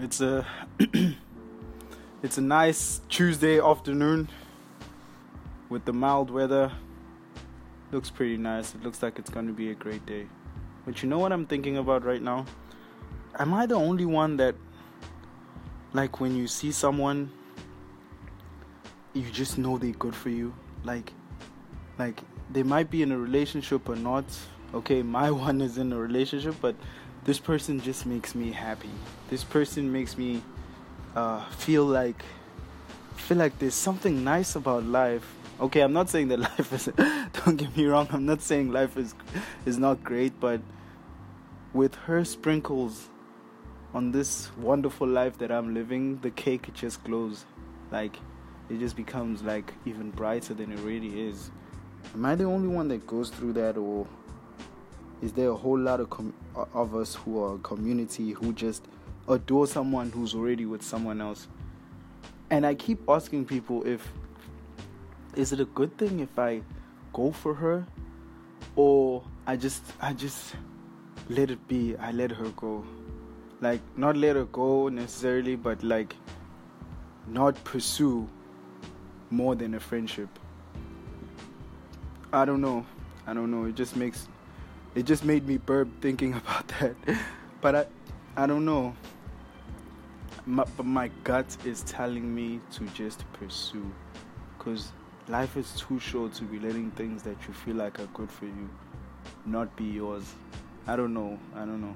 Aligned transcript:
It's 0.00 0.20
a 0.20 0.46
it's 2.22 2.38
a 2.38 2.40
nice 2.40 3.00
Tuesday 3.08 3.60
afternoon 3.60 4.28
with 5.68 5.84
the 5.86 5.92
mild 5.92 6.30
weather. 6.30 6.70
Looks 7.90 8.08
pretty 8.08 8.36
nice. 8.36 8.76
It 8.76 8.84
looks 8.84 9.02
like 9.02 9.18
it's 9.18 9.28
going 9.28 9.48
to 9.48 9.52
be 9.52 9.72
a 9.72 9.74
great 9.74 10.06
day. 10.06 10.26
But 10.86 11.02
you 11.02 11.08
know 11.08 11.18
what 11.18 11.32
I'm 11.32 11.46
thinking 11.46 11.78
about 11.78 12.04
right 12.04 12.22
now? 12.22 12.46
Am 13.40 13.52
I 13.52 13.66
the 13.66 13.74
only 13.74 14.06
one 14.06 14.36
that 14.36 14.54
like 15.92 16.20
when 16.20 16.36
you 16.36 16.46
see 16.46 16.70
someone 16.70 17.32
you 19.14 19.28
just 19.32 19.58
know 19.58 19.78
they're 19.78 19.90
good 19.90 20.14
for 20.14 20.30
you? 20.30 20.54
Like 20.84 21.12
like 21.98 22.22
they 22.52 22.62
might 22.62 22.88
be 22.88 23.02
in 23.02 23.10
a 23.10 23.18
relationship 23.18 23.88
or 23.88 23.96
not. 23.96 24.26
Okay, 24.74 25.02
my 25.02 25.30
one 25.46 25.60
is 25.60 25.78
in 25.78 25.92
a 25.92 25.98
relationship, 25.98 26.56
but 26.60 26.74
this 27.24 27.38
person 27.38 27.80
just 27.80 28.06
makes 28.06 28.34
me 28.34 28.52
happy. 28.52 28.90
This 29.30 29.44
person 29.44 29.90
makes 29.92 30.16
me 30.16 30.42
uh, 31.14 31.44
feel 31.50 31.84
like 31.84 32.24
feel 33.16 33.36
like 33.36 33.58
there's 33.58 33.74
something 33.74 34.24
nice 34.24 34.56
about 34.56 34.84
life. 34.84 35.34
Okay, 35.60 35.80
I'm 35.80 35.92
not 35.92 36.08
saying 36.08 36.28
that 36.28 36.38
life 36.58 36.72
is. 36.72 36.88
don't 37.44 37.56
get 37.56 37.76
me 37.76 37.86
wrong. 37.86 38.08
I'm 38.10 38.26
not 38.26 38.42
saying 38.42 38.72
life 38.72 38.96
is 38.96 39.14
is 39.66 39.78
not 39.78 40.02
great, 40.04 40.38
but 40.40 40.60
with 41.72 41.94
her 42.06 42.24
sprinkles 42.24 43.08
on 43.94 44.12
this 44.12 44.50
wonderful 44.56 45.06
life 45.06 45.38
that 45.38 45.50
I'm 45.50 45.74
living, 45.74 46.18
the 46.20 46.30
cake 46.30 46.72
just 46.74 47.02
glows. 47.04 47.44
Like 47.90 48.18
it 48.68 48.78
just 48.78 48.96
becomes 48.96 49.42
like 49.42 49.72
even 49.86 50.10
brighter 50.10 50.54
than 50.54 50.72
it 50.72 50.78
really 50.80 51.28
is. 51.28 51.50
Am 52.14 52.24
I 52.24 52.34
the 52.34 52.44
only 52.44 52.68
one 52.68 52.88
that 52.88 53.06
goes 53.06 53.30
through 53.30 53.54
that, 53.54 53.76
or 53.76 54.06
is 55.20 55.32
there 55.32 55.50
a 55.50 55.54
whole 55.54 55.78
lot 55.78 56.00
of 56.00 56.10
com- 56.10 56.34
of 56.54 56.94
us 56.94 57.14
who 57.14 57.42
are 57.42 57.56
a 57.56 57.58
community 57.58 58.32
who 58.32 58.52
just 58.52 58.86
adore 59.28 59.66
someone 59.66 60.10
who's 60.10 60.34
already 60.34 60.64
with 60.66 60.82
someone 60.82 61.20
else? 61.20 61.48
And 62.50 62.64
I 62.64 62.74
keep 62.74 63.08
asking 63.08 63.46
people 63.46 63.86
if 63.86 64.06
is 65.34 65.52
it 65.52 65.60
a 65.60 65.64
good 65.66 65.96
thing 65.98 66.20
if 66.20 66.38
I 66.38 66.62
go 67.12 67.30
for 67.32 67.54
her, 67.54 67.86
or 68.76 69.22
I 69.46 69.56
just 69.56 69.82
I 70.00 70.12
just 70.12 70.54
let 71.28 71.50
it 71.50 71.66
be. 71.68 71.96
I 71.96 72.12
let 72.12 72.30
her 72.30 72.48
go, 72.50 72.84
like 73.60 73.80
not 73.96 74.16
let 74.16 74.36
her 74.36 74.44
go 74.44 74.88
necessarily, 74.88 75.56
but 75.56 75.82
like 75.82 76.16
not 77.26 77.62
pursue 77.64 78.28
more 79.30 79.54
than 79.54 79.74
a 79.74 79.80
friendship. 79.80 80.28
I 82.32 82.44
don't 82.44 82.60
know. 82.60 82.86
I 83.26 83.34
don't 83.34 83.50
know. 83.50 83.64
It 83.64 83.74
just 83.74 83.96
makes 83.96 84.28
it 84.98 85.06
just 85.06 85.24
made 85.24 85.46
me 85.46 85.58
burp 85.58 85.88
thinking 86.00 86.34
about 86.42 86.66
that. 86.80 86.94
but 87.60 87.74
I 87.74 87.86
I 88.36 88.46
don't 88.46 88.64
know. 88.64 88.94
My, 90.46 90.64
but 90.76 90.86
my 90.86 91.10
gut 91.24 91.56
is 91.64 91.82
telling 91.82 92.34
me 92.34 92.60
to 92.72 92.86
just 92.88 93.24
pursue 93.34 93.92
cuz 94.58 94.92
life 95.28 95.56
is 95.56 95.74
too 95.76 95.98
short 95.98 96.32
to 96.34 96.44
be 96.44 96.58
letting 96.58 96.90
things 96.92 97.22
that 97.22 97.36
you 97.46 97.52
feel 97.52 97.76
like 97.76 98.00
are 98.00 98.06
good 98.14 98.30
for 98.30 98.46
you 98.46 98.68
not 99.44 99.74
be 99.76 99.84
yours. 99.84 100.34
I 100.86 100.96
don't 100.96 101.14
know. 101.14 101.38
I 101.54 101.60
don't 101.60 101.80
know. 101.80 101.94